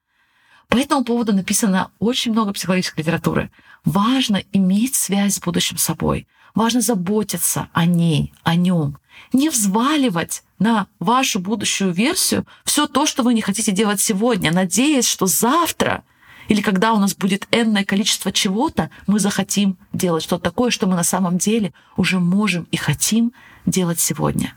По 0.68 0.76
этому 0.76 1.04
поводу 1.04 1.32
написано 1.32 1.90
очень 1.98 2.32
много 2.32 2.52
психологической 2.52 3.02
литературы. 3.02 3.50
Важно 3.84 4.42
иметь 4.52 4.94
связь 4.94 5.34
с 5.34 5.40
будущим 5.40 5.78
собой. 5.78 6.26
Важно 6.54 6.80
заботиться 6.80 7.68
о 7.72 7.86
ней, 7.86 8.32
о 8.42 8.54
нем. 8.54 8.98
Не 9.32 9.48
взваливать 9.48 10.42
на 10.58 10.86
вашу 10.98 11.40
будущую 11.40 11.92
версию 11.92 12.46
все 12.64 12.86
то, 12.86 13.06
что 13.06 13.22
вы 13.22 13.32
не 13.32 13.40
хотите 13.40 13.72
делать 13.72 14.00
сегодня, 14.00 14.52
надеясь, 14.52 15.06
что 15.06 15.26
завтра 15.26 16.04
или 16.48 16.62
когда 16.62 16.94
у 16.94 16.98
нас 16.98 17.14
будет 17.14 17.46
энное 17.50 17.84
количество 17.84 18.32
чего-то, 18.32 18.90
мы 19.06 19.20
захотим 19.20 19.76
делать 19.92 20.22
что-то 20.22 20.44
такое, 20.44 20.70
что 20.70 20.86
мы 20.86 20.96
на 20.96 21.04
самом 21.04 21.38
деле 21.38 21.72
уже 21.96 22.18
можем 22.20 22.66
и 22.70 22.76
хотим 22.76 23.32
делать 23.66 24.00
сегодня. 24.00 24.56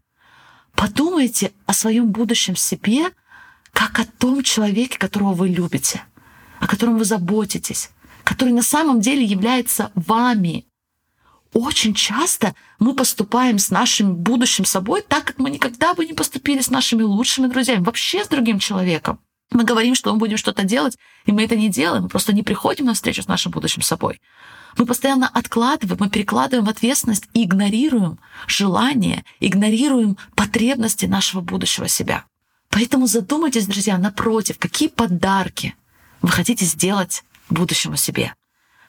Подумайте 0.74 1.52
о 1.66 1.74
своем 1.74 2.12
будущем 2.12 2.56
себе, 2.56 3.12
как 3.74 4.00
о 4.00 4.06
том 4.06 4.44
человеке, 4.44 4.98
которого 4.98 5.34
вы 5.34 5.50
любите, 5.50 6.04
о 6.60 6.68
котором 6.68 6.98
вы 6.98 7.06
заботитесь, 7.06 7.90
который 8.24 8.54
на 8.54 8.64
самом 8.64 9.02
деле 9.02 9.24
является 9.24 9.92
вами, 9.96 10.66
очень 11.54 11.94
часто 11.94 12.56
мы 12.80 12.96
поступаем 12.96 13.60
с 13.60 13.72
нашим 13.72 14.16
будущим 14.16 14.64
собой 14.64 15.02
так, 15.02 15.26
как 15.26 15.38
мы 15.38 15.50
никогда 15.50 15.94
бы 15.94 16.06
не 16.06 16.14
поступили 16.14 16.62
с 16.62 16.70
нашими 16.70 17.04
лучшими 17.04 17.48
друзьями, 17.48 17.84
вообще 17.84 18.24
с 18.24 18.30
другим 18.30 18.60
человеком. 18.60 19.20
Мы 19.52 19.66
говорим, 19.66 19.96
что 19.96 20.14
мы 20.14 20.20
будем 20.20 20.38
что-то 20.38 20.64
делать, 20.64 20.98
и 21.26 21.34
мы 21.34 21.44
это 21.44 21.58
не 21.58 21.68
делаем, 21.68 22.04
мы 22.04 22.10
просто 22.10 22.34
не 22.34 22.42
приходим 22.42 22.86
на 22.86 22.94
встречу 22.94 23.22
с 23.22 23.28
нашим 23.28 23.52
будущим 23.52 23.82
собой. 23.82 24.22
Мы 24.78 24.86
постоянно 24.86 25.28
откладываем, 25.28 25.98
мы 26.00 26.10
перекладываем 26.10 26.70
ответственность 26.70 27.28
и 27.34 27.44
игнорируем 27.44 28.18
желания, 28.48 29.26
игнорируем 29.42 30.18
потребности 30.36 31.06
нашего 31.06 31.42
будущего 31.42 31.90
себя. 31.90 32.24
Поэтому 32.72 33.06
задумайтесь, 33.06 33.68
друзья, 33.68 33.98
напротив, 33.98 34.58
какие 34.58 34.90
подарки 34.90 35.76
вы 36.22 36.30
хотите 36.30 36.66
сделать 36.66 37.24
будущему 37.50 37.96
себе. 37.96 38.34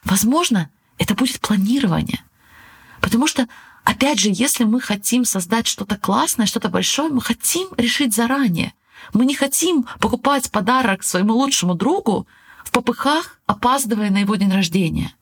Возможно, 0.04 0.70
это 0.98 1.14
будет 1.14 1.40
планирование— 1.40 2.24
Потому 3.02 3.26
что, 3.26 3.48
опять 3.84 4.20
же, 4.20 4.30
если 4.32 4.64
мы 4.64 4.80
хотим 4.80 5.26
создать 5.26 5.66
что-то 5.66 5.98
классное, 5.98 6.46
что-то 6.46 6.70
большое, 6.70 7.10
мы 7.10 7.20
хотим 7.20 7.68
решить 7.76 8.14
заранее. 8.14 8.72
Мы 9.12 9.26
не 9.26 9.34
хотим 9.34 9.84
покупать 9.98 10.50
подарок 10.50 11.02
своему 11.02 11.34
лучшему 11.34 11.74
другу 11.74 12.26
в 12.64 12.70
попыхах, 12.70 13.40
опаздывая 13.44 14.10
на 14.10 14.18
его 14.18 14.36
день 14.36 14.52
рождения. 14.52 15.12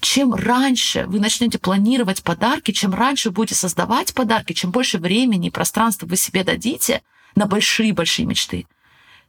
Чем 0.00 0.34
раньше 0.34 1.06
вы 1.08 1.18
начнете 1.18 1.58
планировать 1.58 2.22
подарки, 2.22 2.70
чем 2.70 2.92
раньше 2.92 3.30
будете 3.30 3.54
создавать 3.54 4.14
подарки, 4.14 4.52
чем 4.52 4.70
больше 4.70 4.98
времени 4.98 5.48
и 5.48 5.50
пространства 5.50 6.06
вы 6.06 6.16
себе 6.16 6.44
дадите 6.44 7.02
на 7.36 7.46
большие-большие 7.46 8.26
мечты, 8.26 8.66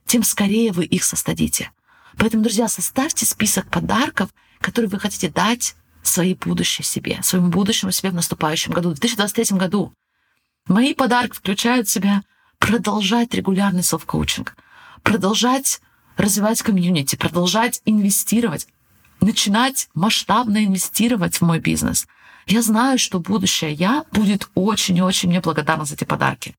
тем 0.07 0.23
скорее 0.23 0.71
вы 0.71 0.85
их 0.85 1.03
создадите. 1.03 1.71
Поэтому, 2.17 2.41
друзья, 2.41 2.67
составьте 2.67 3.25
список 3.25 3.69
подарков, 3.69 4.29
которые 4.59 4.89
вы 4.89 4.99
хотите 4.99 5.29
дать 5.29 5.75
своей 6.01 6.33
будущей 6.33 6.83
себе, 6.83 7.19
своему 7.21 7.49
будущему 7.49 7.91
себе 7.91 8.09
в 8.09 8.15
наступающем 8.15 8.73
году, 8.73 8.89
в 8.89 8.93
2023 8.93 9.57
году. 9.57 9.93
Мои 10.67 10.93
подарки 10.93 11.35
включают 11.35 11.87
в 11.87 11.91
себя 11.91 12.23
продолжать 12.57 13.33
регулярный 13.33 13.83
селф-коучинг, 13.83 14.55
продолжать 15.03 15.79
развивать 16.15 16.61
комьюнити, 16.63 17.15
продолжать 17.15 17.81
инвестировать, 17.85 18.67
начинать 19.21 19.89
масштабно 19.93 20.65
инвестировать 20.65 21.37
в 21.37 21.41
мой 21.41 21.59
бизнес. 21.59 22.07
Я 22.47 22.61
знаю, 22.61 22.97
что 22.97 23.19
будущее 23.19 23.73
я 23.73 24.05
будет 24.11 24.49
очень 24.55 24.97
и 24.97 25.01
очень 25.01 25.29
мне 25.29 25.41
благодарна 25.41 25.85
за 25.85 25.93
эти 25.93 26.05
подарки. 26.05 26.55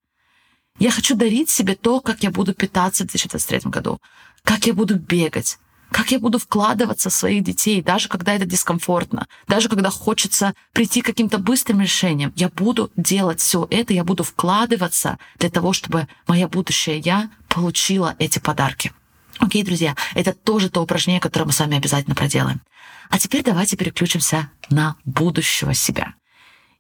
Я 0.79 0.91
хочу 0.91 1.17
дарить 1.17 1.51
себе 1.51 1.75
то, 1.75 2.01
как 2.01 2.23
я 2.23 2.31
буду 2.31 2.55
питаться 2.55 3.05
в 3.05 3.09
2023 3.09 3.71
году, 3.71 4.01
как 4.45 4.67
я 4.67 4.75
буду 4.75 4.97
бегать, 4.97 5.59
как 5.91 6.13
я 6.13 6.19
буду 6.19 6.39
вкладываться 6.39 7.11
в 7.11 7.15
своих 7.15 7.43
детей, 7.43 7.83
даже 7.83 8.09
когда 8.09 8.35
это 8.35 8.47
дискомфортно, 8.47 9.27
даже 9.47 9.69
когда 9.69 9.91
хочется 9.91 10.55
прийти 10.73 11.01
к 11.01 11.07
каким-то 11.07 11.39
быстрым 11.39 11.81
решениям. 11.81 12.33
Я 12.37 12.49
буду 12.49 12.93
делать 12.97 13.41
все 13.41 13.67
это, 13.71 13.93
я 13.93 14.05
буду 14.05 14.23
вкладываться 14.23 15.19
для 15.39 15.51
того, 15.51 15.73
чтобы 15.73 16.07
моя 16.27 16.47
будущее 16.47 16.99
я 16.99 17.31
получила 17.49 18.15
эти 18.19 18.39
подарки. 18.39 18.93
Окей, 19.39 19.63
друзья, 19.63 19.97
это 20.15 20.33
тоже 20.33 20.69
то 20.69 20.83
упражнение, 20.83 21.21
которое 21.21 21.47
мы 21.47 21.53
с 21.53 21.61
вами 21.61 21.77
обязательно 21.77 22.15
проделаем. 22.15 22.61
А 23.09 23.19
теперь 23.19 23.43
давайте 23.43 23.77
переключимся 23.77 24.51
на 24.69 24.97
будущего 25.05 25.75
себя. 25.75 26.15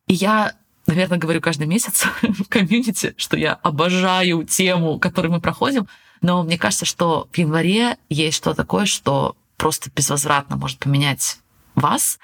И 0.07 0.15
я 0.15 0.55
наверное, 0.89 1.19
говорю 1.19 1.41
каждый 1.41 1.67
месяц 1.67 2.05
в 2.23 2.49
комьюнити, 2.49 3.15
что 3.17 3.37
я 3.37 3.55
обожаю 3.55 4.45
тему, 4.45 4.99
которую 4.99 5.33
мы 5.33 5.41
проходим, 5.41 5.87
но 6.21 6.43
мне 6.43 6.59
кажется, 6.59 6.85
что 6.85 7.29
в 7.31 7.39
январе 7.39 7.97
есть 8.09 8.37
что 8.37 8.55
такое, 8.55 8.87
что 8.87 9.37
просто 9.57 9.91
безвозвратно 9.95 10.57
может 10.57 10.79
поменять 10.79 11.39
вас 11.75 12.19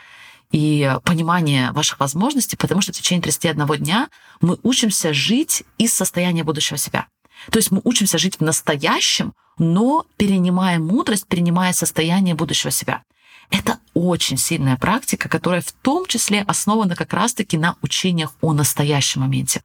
и 0.50 0.97
понимание 1.04 1.73
ваших 1.73 2.00
возможностей, 2.00 2.56
потому 2.56 2.80
что 2.80 2.92
в 2.92 2.97
течение 2.97 3.23
31 3.23 3.66
дня 3.78 4.09
мы 4.40 4.59
учимся 4.62 5.12
жить 5.12 5.64
из 5.78 5.92
состояния 5.92 6.44
будущего 6.44 6.78
себя. 6.78 7.06
То 7.50 7.59
есть 7.59 7.71
мы 7.71 7.80
учимся 7.85 8.18
жить 8.18 8.37
в 8.38 8.40
настоящем, 8.40 9.33
но 9.59 10.06
перенимая 10.16 10.78
мудрость, 10.78 11.26
перенимая 11.26 11.73
состояние 11.73 12.35
будущего 12.35 12.71
себя. 12.71 13.02
Это 13.51 13.79
очень 13.95 14.37
сильная 14.37 14.77
практика, 14.77 15.29
которая 15.29 15.61
в 15.61 15.73
том 15.73 16.07
числе 16.07 16.43
основана 16.43 16.97
как 16.97 17.13
раз-таки 17.13 17.57
на 17.57 17.77
учениях 17.83 18.35
о 18.41 18.53
настоящем 18.53 19.23
моменте. 19.23 19.63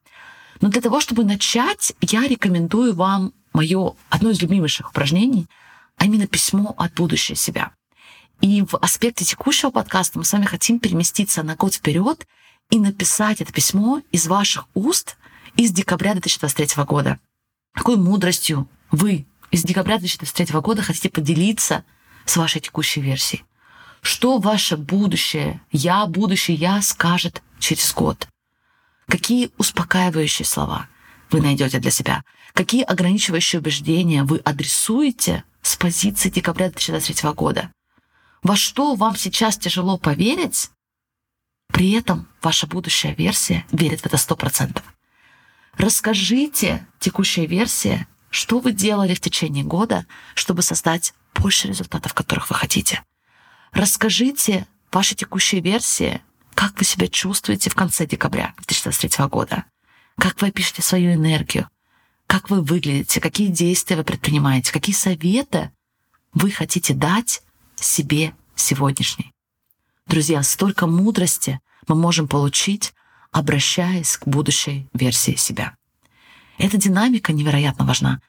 Но 0.62 0.70
для 0.70 0.82
того, 0.82 1.00
чтобы 1.00 1.24
начать, 1.24 1.94
я 2.02 2.28
рекомендую 2.28 2.94
вам 2.94 3.34
мое 3.54 3.94
одно 4.10 4.30
из 4.30 4.42
любимейших 4.42 4.90
упражнений, 4.90 5.48
а 5.98 6.06
именно 6.06 6.28
письмо 6.28 6.74
от 6.78 6.94
будущего 6.94 7.36
себя. 7.36 7.72
И 8.42 8.62
в 8.62 8.76
аспекте 8.78 9.26
текущего 9.26 9.70
подкаста 9.70 10.18
мы 10.18 10.26
с 10.26 10.32
вами 10.32 10.46
хотим 10.46 10.80
переместиться 10.80 11.44
на 11.44 11.56
год 11.56 11.76
вперед 11.76 12.26
и 12.70 12.80
написать 12.80 13.42
это 13.42 13.52
письмо 13.52 14.02
из 14.12 14.28
ваших 14.28 14.68
уст 14.74 15.18
из 15.56 15.72
декабря 15.72 16.14
2023 16.14 16.84
года. 16.84 17.20
Какой 17.74 17.98
мудростью 17.98 18.70
вы 18.92 19.26
из 19.52 19.64
декабря 19.64 19.98
2023 19.98 20.60
года 20.62 20.82
хотите 20.82 21.10
поделиться 21.10 21.84
с 22.26 22.38
вашей 22.38 22.62
текущей 22.62 23.02
версией? 23.02 23.44
Что 24.02 24.38
ваше 24.40 24.78
будущее, 24.78 25.62
я, 25.72 26.06
будущее 26.06 26.58
я 26.58 26.82
скажет 26.82 27.42
через 27.60 27.94
год? 27.94 28.28
Какие 29.08 29.50
успокаивающие 29.58 30.46
слова 30.46 30.88
вы 31.32 31.42
найдете 31.42 31.80
для 31.80 31.92
себя? 31.92 32.24
Какие 32.54 32.84
ограничивающие 32.84 33.60
убеждения 33.60 34.24
вы 34.24 34.38
адресуете 34.38 35.44
с 35.62 35.76
позиции 35.76 36.30
декабря 36.30 36.70
2023 36.70 37.32
года? 37.32 37.72
Во 38.42 38.56
что 38.56 38.96
вам 38.96 39.16
сейчас 39.16 39.58
тяжело 39.58 39.98
поверить, 39.98 40.72
при 41.68 41.92
этом 41.92 42.28
ваша 42.42 42.68
будущая 42.68 43.14
версия 43.14 43.66
верит 43.72 44.02
в 44.02 44.06
это 44.06 44.18
100%. 44.18 44.82
Расскажите 45.78 46.88
текущая 47.00 47.46
версия, 47.46 48.08
что 48.30 48.60
вы 48.60 48.72
делали 48.72 49.14
в 49.14 49.22
течение 49.22 49.64
года, 49.64 50.06
чтобы 50.36 50.62
создать 50.62 51.14
больше 51.36 51.68
результатов, 51.68 52.14
которых 52.14 52.50
вы 52.50 52.56
хотите. 52.56 53.04
Расскажите 53.72 54.68
вашей 54.92 55.16
текущей 55.16 55.62
версии, 55.62 56.22
как 56.56 56.78
вы 56.78 56.86
себя 56.86 57.08
чувствуете 57.08 57.70
в 57.70 57.76
конце 57.76 58.06
декабря 58.06 58.54
2023 58.58 59.26
года, 59.28 59.66
как 60.18 60.42
вы 60.42 60.48
опишете 60.48 60.82
свою 60.82 61.14
энергию, 61.14 61.70
как 62.28 62.50
вы 62.50 62.62
выглядите, 62.62 63.22
какие 63.22 63.48
действия 63.48 63.96
вы 63.96 64.04
предпринимаете, 64.04 64.72
какие 64.72 64.96
советы 64.96 65.72
вы 66.34 66.52
хотите 66.52 66.94
дать 66.94 67.42
себе 67.76 68.34
сегодняшней. 68.56 69.34
Друзья, 70.08 70.44
столько 70.44 70.88
мудрости 70.88 71.60
мы 71.88 71.96
можем 71.96 72.28
получить, 72.28 72.94
обращаясь 73.32 74.18
к 74.18 74.28
будущей 74.28 74.88
версии 74.94 75.36
себя. 75.36 75.76
Эта 76.58 76.78
динамика 76.78 77.32
невероятно 77.32 77.86
важна. 77.86 78.22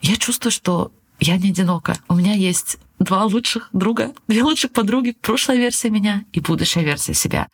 Я 0.00 0.16
чувствую, 0.16 0.50
что 0.50 0.92
я 1.20 1.36
не 1.36 1.50
одинока. 1.50 1.96
У 2.08 2.14
меня 2.14 2.34
есть 2.34 2.78
два 3.04 3.24
лучших 3.24 3.68
друга, 3.72 4.12
две 4.26 4.42
лучших 4.42 4.72
подруги, 4.72 5.16
прошлая 5.20 5.58
версия 5.58 5.90
меня 5.90 6.24
и 6.32 6.40
будущая 6.40 6.82
версия 6.82 7.14
себя. 7.14 7.48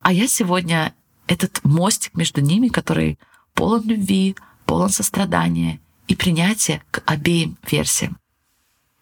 А 0.00 0.12
я 0.12 0.28
сегодня 0.28 0.94
этот 1.26 1.64
мостик 1.64 2.14
между 2.14 2.40
ними, 2.40 2.68
который 2.68 3.18
полон 3.54 3.82
любви, 3.86 4.36
полон 4.66 4.90
сострадания 4.90 5.80
и 6.08 6.14
принятия 6.14 6.82
к 6.90 7.02
обеим 7.06 7.56
версиям. 7.70 8.18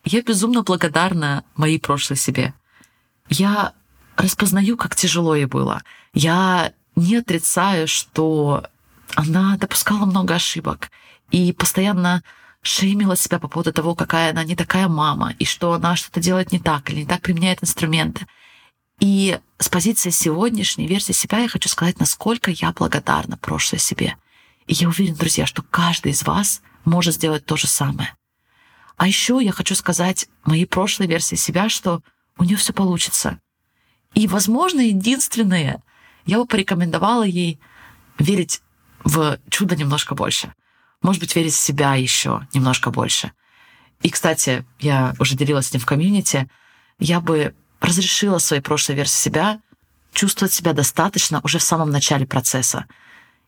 Я 0.05 0.23
безумно 0.23 0.62
благодарна 0.62 1.45
моей 1.57 1.81
прошлой 1.81 2.17
себе. 2.17 2.55
Я 3.29 3.73
распознаю, 4.17 4.76
как 4.76 4.95
тяжело 4.95 5.35
ей 5.35 5.47
было. 5.47 5.83
Я 6.12 6.73
не 6.97 7.17
отрицаю, 7.17 7.88
что 7.88 8.64
она 9.14 9.57
допускала 9.57 10.05
много 10.05 10.35
ошибок 10.35 10.91
и 11.31 11.52
постоянно 11.52 12.23
шеймила 12.62 13.16
себя 13.16 13.38
по 13.38 13.49
поводу 13.49 13.73
того, 13.73 13.95
какая 13.95 14.31
она 14.31 14.45
не 14.45 14.57
такая 14.57 14.88
мама, 14.88 15.35
и 15.38 15.45
что 15.45 15.73
она 15.73 15.97
что-то 15.97 16.21
делает 16.21 16.52
не 16.52 16.59
так 16.59 16.88
или 16.90 17.00
не 17.00 17.07
так 17.07 17.21
применяет 17.21 17.62
инструменты. 17.62 18.26
И 19.00 19.38
с 19.59 19.69
позиции 19.69 20.11
сегодняшней 20.11 20.87
версии 20.87 21.12
себя 21.12 21.38
я 21.38 21.49
хочу 21.49 21.69
сказать, 21.69 21.99
насколько 21.99 22.52
я 22.52 22.73
благодарна 22.73 23.37
прошлой 23.37 23.81
себе. 23.81 24.16
И 24.69 24.75
я 24.75 24.88
уверена, 24.88 25.16
друзья, 25.16 25.45
что 25.45 25.62
каждый 25.62 26.12
из 26.12 26.23
вас 26.23 26.62
может 26.85 27.14
сделать 27.14 27.45
то 27.45 27.57
же 27.57 27.66
самое. 27.66 28.14
А 28.97 29.09
еще 29.09 29.40
я 29.42 29.50
хочу 29.50 29.75
сказать 29.75 30.28
моей 30.45 30.66
прошлой 30.66 31.09
версии 31.09 31.35
себя, 31.35 31.69
что 31.69 32.00
у 32.38 32.45
нее 32.45 32.57
все 32.57 32.73
получится. 32.73 33.40
И, 34.14 34.28
возможно, 34.28 34.81
единственное, 34.81 35.83
я 36.26 36.38
бы 36.38 36.47
порекомендовала 36.47 37.25
ей 37.25 37.59
верить 38.19 38.62
в 39.02 39.38
чудо 39.50 39.75
немножко 39.75 40.14
больше. 40.14 40.54
Может 41.03 41.21
быть, 41.21 41.35
верить 41.37 41.53
в 41.53 41.59
себя 41.59 41.95
еще 41.95 42.47
немножко 42.55 42.91
больше. 42.91 43.33
И, 44.03 44.11
кстати, 44.11 44.65
я 44.81 45.15
уже 45.19 45.37
делилась 45.37 45.69
с 45.69 45.73
ним 45.73 45.81
в 45.81 45.87
комьюнити, 45.87 46.49
я 46.99 47.21
бы 47.21 47.55
разрешила 47.81 48.39
своей 48.39 48.63
прошлой 48.63 48.95
версии 48.95 49.19
себя 49.19 49.61
чувствовать 50.13 50.53
себя 50.53 50.73
достаточно 50.73 51.41
уже 51.43 51.59
в 51.59 51.63
самом 51.63 51.91
начале 51.91 52.27
процесса. 52.27 52.87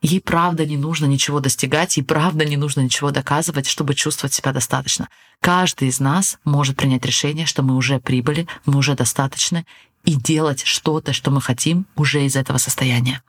Ей 0.01 0.19
правда 0.19 0.65
не 0.65 0.77
нужно 0.77 1.05
ничего 1.05 1.39
достигать, 1.39 1.97
ей 1.97 2.03
правда 2.03 2.45
не 2.45 2.57
нужно 2.57 2.81
ничего 2.81 3.11
доказывать, 3.11 3.67
чтобы 3.67 3.95
чувствовать 3.95 4.33
себя 4.33 4.51
достаточно. 4.51 5.07
Каждый 5.39 5.87
из 5.87 5.99
нас 5.99 6.37
может 6.43 6.75
принять 6.75 7.05
решение, 7.05 7.45
что 7.45 7.63
мы 7.63 7.75
уже 7.75 7.99
прибыли, 7.99 8.47
мы 8.65 8.77
уже 8.77 8.95
достаточно, 8.95 9.65
и 10.03 10.15
делать 10.15 10.63
что-то, 10.63 11.13
что 11.13 11.31
мы 11.31 11.41
хотим 11.41 11.87
уже 11.95 12.25
из 12.25 12.35
этого 12.35 12.57
состояния. 12.57 13.23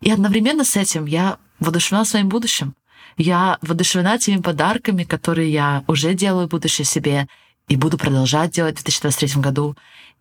И 0.00 0.10
одновременно 0.10 0.64
с 0.64 0.76
этим 0.76 1.04
я 1.04 1.38
воодушевлена 1.60 2.04
своим 2.04 2.28
будущим. 2.28 2.74
Я 3.16 3.58
воодушевлена 3.62 4.18
теми 4.18 4.40
подарками, 4.40 5.04
которые 5.04 5.52
я 5.52 5.84
уже 5.86 6.14
делаю 6.14 6.48
будущее 6.48 6.84
себе 6.84 7.28
и 7.68 7.76
буду 7.76 7.98
продолжать 7.98 8.52
делать 8.52 8.78
в 8.78 8.84
2023 8.84 9.42
году. 9.42 9.76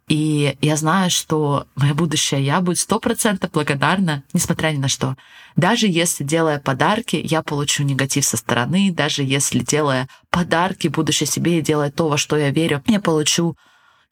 И 0.07 0.55
я 0.62 0.77
знаю, 0.77 1.10
что 1.12 1.67
мое 1.75 1.93
будущее 1.93 2.41
я 2.41 2.62
буду 2.62 2.77
сто 2.77 3.00
процентов 3.00 3.51
благодарна, 3.51 4.24
несмотря 4.31 4.69
ни 4.69 4.77
на 4.77 4.88
что. 4.88 5.17
Даже 5.57 5.88
если, 5.88 6.24
делая 6.24 6.60
подарки, 6.60 7.19
я 7.22 7.41
получу 7.43 7.84
негатив 7.84 8.24
со 8.24 8.38
стороны, 8.38 8.91
даже 8.91 9.24
если, 9.24 9.60
делая 9.60 10.07
подарки 10.29 10.88
будущее 10.88 11.27
себе 11.27 11.60
и 11.60 11.62
делая 11.62 11.91
то, 11.91 12.07
во 12.07 12.17
что 12.17 12.38
я 12.38 12.51
верю, 12.51 12.81
я 12.88 13.01
получу 13.01 13.57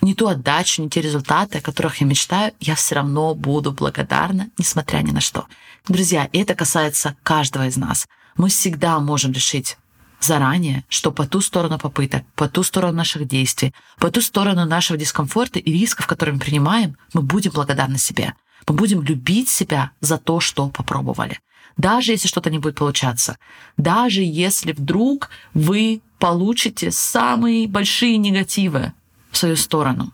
не 0.02 0.14
ту 0.14 0.28
отдачу, 0.28 0.82
не 0.82 0.90
те 0.90 1.02
результаты, 1.02 1.60
о 1.60 1.62
которых 1.62 2.02
я 2.02 2.08
мечтаю, 2.08 2.52
я 2.60 2.76
все 2.76 2.96
равно 2.96 3.34
буду 3.34 3.72
благодарна, 3.72 4.50
несмотря 4.58 4.98
ни 4.98 5.12
на 5.12 5.22
что. 5.22 5.46
Друзья, 5.88 6.30
это 6.34 6.56
касается 6.56 7.16
каждого 7.24 7.68
из 7.68 7.78
нас. 7.78 8.08
Мы 8.38 8.50
всегда 8.50 9.00
можем 9.00 9.32
решить 9.32 9.78
заранее, 10.20 10.84
что 10.90 11.12
по 11.12 11.26
ту 11.26 11.42
сторону 11.42 11.78
попыток, 11.80 12.24
по 12.36 12.50
ту 12.50 12.64
сторону 12.64 12.98
наших 12.98 13.28
действий, 13.28 13.74
по 13.98 14.12
ту 14.12 14.22
сторону 14.22 14.66
нашего 14.66 14.98
дискомфорта 14.98 15.60
и 15.60 15.72
рисков, 15.72 16.08
которые 16.08 16.34
мы 16.34 16.42
принимаем, 16.42 16.98
мы 17.14 17.22
будем 17.22 17.52
благодарны 17.52 17.98
себе. 17.98 18.34
Мы 18.68 18.76
будем 18.76 19.02
любить 19.02 19.50
себя 19.50 19.92
за 20.02 20.18
то, 20.18 20.40
что 20.40 20.70
попробовали. 20.70 21.40
Даже 21.78 22.14
если 22.14 22.28
что-то 22.28 22.50
не 22.50 22.60
будет 22.60 22.76
получаться. 22.76 23.38
Даже 23.78 24.22
если 24.22 24.72
вдруг 24.72 25.30
вы 25.54 26.02
получите 26.20 26.92
самые 26.92 27.68
большие 27.68 28.18
негативы 28.18 28.94
в 29.32 29.38
свою 29.38 29.56
сторону. 29.56 30.14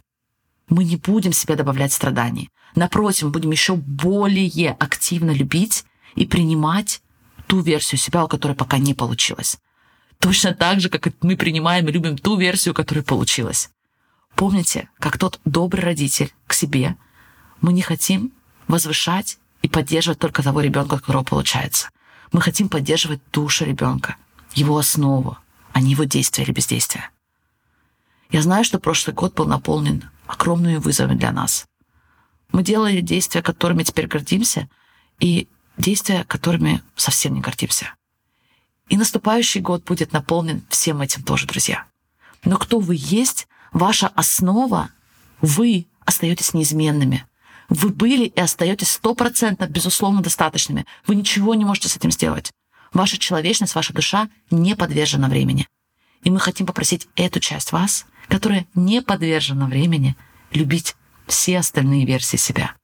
Мы 0.69 0.83
не 0.83 0.97
будем 0.97 1.33
себе 1.33 1.55
добавлять 1.55 1.93
страданий. 1.93 2.49
Напротив, 2.75 3.31
будем 3.31 3.51
еще 3.51 3.75
более 3.75 4.71
активно 4.71 5.31
любить 5.31 5.85
и 6.15 6.25
принимать 6.25 7.01
ту 7.51 7.59
версию 7.59 7.99
себя, 7.99 8.23
у 8.23 8.29
которой 8.29 8.53
пока 8.53 8.77
не 8.77 8.93
получилось. 8.93 9.57
Точно 10.19 10.53
так 10.53 10.79
же, 10.79 10.87
как 10.87 11.09
мы 11.21 11.35
принимаем 11.35 11.85
и 11.85 11.91
любим 11.91 12.17
ту 12.17 12.37
версию, 12.37 12.73
которая 12.73 13.03
получилась. 13.03 13.71
Помните, 14.35 14.89
как 14.99 15.17
тот 15.17 15.41
добрый 15.43 15.83
родитель 15.83 16.33
к 16.47 16.53
себе, 16.53 16.95
мы 17.59 17.73
не 17.73 17.81
хотим 17.81 18.31
возвышать 18.69 19.37
и 19.61 19.67
поддерживать 19.67 20.17
только 20.17 20.41
того 20.41 20.61
ребенка, 20.61 20.97
которого 20.97 21.23
получается. 21.25 21.89
Мы 22.31 22.39
хотим 22.39 22.69
поддерживать 22.69 23.19
душу 23.33 23.65
ребенка, 23.65 24.15
его 24.53 24.77
основу, 24.77 25.37
а 25.73 25.81
не 25.81 25.91
его 25.91 26.05
действия 26.05 26.45
или 26.45 26.53
бездействия. 26.53 27.09
Я 28.29 28.43
знаю, 28.43 28.63
что 28.63 28.79
прошлый 28.79 29.13
год 29.13 29.33
был 29.33 29.45
наполнен 29.45 30.09
огромными 30.25 30.77
вызовами 30.77 31.17
для 31.17 31.33
нас. 31.33 31.65
Мы 32.53 32.63
делали 32.63 33.01
действия, 33.01 33.41
которыми 33.41 33.83
теперь 33.83 34.07
гордимся, 34.07 34.69
и 35.19 35.49
действия, 35.81 36.23
которыми 36.25 36.81
совсем 36.95 37.33
не 37.33 37.41
гордимся. 37.41 37.93
И 38.89 38.97
наступающий 38.97 39.61
год 39.61 39.83
будет 39.83 40.13
наполнен 40.13 40.63
всем 40.69 41.01
этим 41.01 41.23
тоже, 41.23 41.47
друзья. 41.47 41.85
Но 42.43 42.57
кто 42.57 42.79
вы 42.79 42.95
есть, 42.97 43.47
ваша 43.71 44.07
основа, 44.07 44.89
вы 45.41 45.87
остаетесь 46.05 46.53
неизменными. 46.53 47.25
Вы 47.69 47.89
были 47.89 48.25
и 48.25 48.39
остаетесь 48.39 48.91
стопроцентно, 48.91 49.65
безусловно, 49.65 50.21
достаточными. 50.21 50.85
Вы 51.07 51.15
ничего 51.15 51.55
не 51.55 51.63
можете 51.63 51.87
с 51.87 51.95
этим 51.95 52.11
сделать. 52.11 52.51
Ваша 52.91 53.17
человечность, 53.17 53.75
ваша 53.75 53.93
душа 53.93 54.29
не 54.49 54.75
подвержена 54.75 55.29
времени. 55.29 55.67
И 56.23 56.29
мы 56.29 56.39
хотим 56.39 56.67
попросить 56.67 57.07
эту 57.15 57.39
часть 57.39 57.71
вас, 57.71 58.05
которая 58.27 58.67
не 58.75 59.01
подвержена 59.01 59.67
времени, 59.67 60.17
любить 60.51 60.95
все 61.27 61.59
остальные 61.59 62.05
версии 62.05 62.37
себя. 62.37 62.75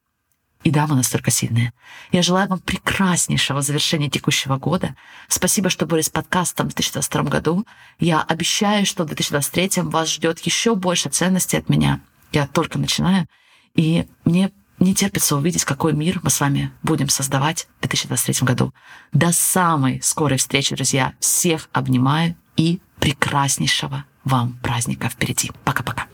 И 0.67 0.69
да, 0.69 0.85
мы 0.85 0.95
настолько 0.95 1.31
сильные. 1.31 1.71
Я 2.11 2.21
желаю 2.21 2.49
вам 2.49 2.59
прекраснейшего 2.59 3.61
завершения 3.61 4.09
текущего 4.09 4.57
года. 4.57 4.95
Спасибо, 5.29 5.69
что 5.69 5.85
были 5.85 6.01
с 6.01 6.09
подкастом 6.09 6.65
в 6.65 6.75
2022 6.75 7.23
году. 7.23 7.65
Я 7.99 8.21
обещаю, 8.21 8.85
что 8.85 9.05
в 9.05 9.07
2023 9.07 9.83
вас 9.83 10.11
ждет 10.11 10.39
еще 10.39 10.75
больше 10.75 11.07
ценностей 11.07 11.55
от 11.55 11.69
меня. 11.69 12.01
Я 12.33 12.47
только 12.47 12.79
начинаю. 12.79 13.27
И 13.75 14.07
мне 14.25 14.51
не 14.77 14.93
терпится 14.93 15.37
увидеть, 15.37 15.63
какой 15.63 15.93
мир 15.93 16.19
мы 16.21 16.29
с 16.29 16.41
вами 16.41 16.73
будем 16.83 17.07
создавать 17.07 17.69
в 17.77 17.87
2023 17.87 18.45
году. 18.45 18.73
До 19.13 19.31
самой 19.31 20.01
скорой 20.01 20.37
встречи, 20.37 20.75
друзья. 20.75 21.13
Всех 21.21 21.69
обнимаю 21.71 22.35
и 22.57 22.81
прекраснейшего 22.99 24.03
вам 24.25 24.59
праздника 24.61 25.07
впереди. 25.07 25.49
Пока-пока. 25.63 26.07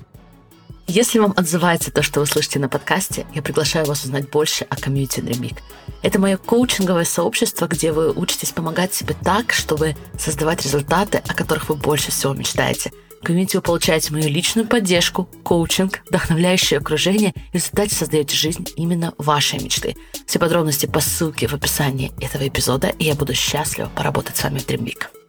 Если 0.88 1.18
вам 1.18 1.34
отзывается 1.36 1.92
то, 1.92 2.04
что 2.04 2.20
вы 2.20 2.26
слышите 2.26 2.60
на 2.60 2.68
подкасте, 2.68 3.26
я 3.34 3.42
приглашаю 3.42 3.86
вас 3.86 4.04
узнать 4.04 4.30
больше 4.30 4.66
о 4.66 4.76
комьюнити 4.76 5.22
Dreamik. 5.22 5.60
Это 6.02 6.20
мое 6.20 6.38
коучинговое 6.38 7.06
сообщество, 7.06 7.68
где 7.68 7.94
вы 7.94 8.12
учитесь 8.12 8.52
помогать 8.52 8.94
себе 8.94 9.16
так, 9.24 9.54
чтобы 9.54 9.96
создавать 10.20 10.64
результаты, 10.64 11.24
о 11.26 11.34
которых 11.34 11.70
вы 11.70 11.76
больше 11.76 12.12
всего 12.12 12.34
мечтаете. 12.34 12.92
В 13.22 13.26
комьюнити 13.26 13.56
вы 13.56 13.62
получаете 13.62 14.12
мою 14.12 14.28
личную 14.28 14.68
поддержку, 14.68 15.30
коучинг, 15.44 16.02
вдохновляющее 16.10 16.80
окружение 16.80 17.32
и 17.32 17.52
в 17.52 17.56
результате 17.56 17.96
создаете 17.96 18.36
жизнь 18.36 18.68
именно 18.76 19.14
вашей 19.18 19.60
мечты. 19.60 19.96
Все 20.28 20.40
подробности 20.40 20.86
по 20.86 21.00
ссылке 21.00 21.48
в 21.48 21.54
описании 21.54 22.12
этого 22.20 22.46
эпизода, 22.46 22.90
и 22.90 23.06
я 23.06 23.16
буду 23.16 23.34
счастлива 23.34 23.90
поработать 23.96 24.36
с 24.36 24.44
вами 24.44 24.60
в 24.60 24.68
Dreamweek. 24.68 25.23